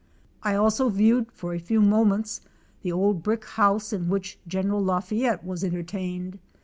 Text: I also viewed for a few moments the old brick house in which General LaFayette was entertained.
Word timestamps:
I 0.41 0.55
also 0.55 0.89
viewed 0.89 1.31
for 1.31 1.53
a 1.53 1.59
few 1.59 1.79
moments 1.79 2.41
the 2.81 2.91
old 2.91 3.21
brick 3.21 3.45
house 3.45 3.93
in 3.93 4.09
which 4.09 4.39
General 4.47 4.83
LaFayette 4.83 5.43
was 5.45 5.63
entertained. 5.63 6.39